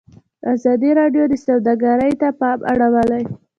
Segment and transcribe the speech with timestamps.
[0.53, 3.23] ازادي راډیو د سوداګري ته پام اړولی.